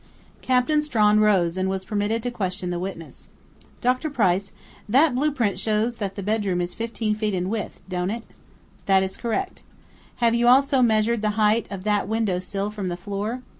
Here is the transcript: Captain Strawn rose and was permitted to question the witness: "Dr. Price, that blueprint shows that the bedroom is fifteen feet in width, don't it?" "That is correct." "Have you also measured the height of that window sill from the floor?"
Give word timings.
Captain 0.41 0.81
Strawn 0.81 1.19
rose 1.19 1.57
and 1.57 1.69
was 1.69 1.85
permitted 1.85 2.23
to 2.23 2.31
question 2.31 2.71
the 2.71 2.79
witness: 2.79 3.29
"Dr. 3.81 4.09
Price, 4.09 4.51
that 4.89 5.13
blueprint 5.13 5.59
shows 5.59 5.97
that 5.97 6.15
the 6.15 6.23
bedroom 6.23 6.59
is 6.59 6.73
fifteen 6.73 7.13
feet 7.13 7.35
in 7.35 7.49
width, 7.51 7.81
don't 7.87 8.09
it?" 8.09 8.23
"That 8.87 9.03
is 9.03 9.15
correct." 9.15 9.61
"Have 10.15 10.33
you 10.33 10.47
also 10.47 10.81
measured 10.81 11.21
the 11.21 11.37
height 11.37 11.67
of 11.69 11.83
that 11.83 12.07
window 12.07 12.39
sill 12.39 12.71
from 12.71 12.87
the 12.87 12.97
floor?" 12.97 13.43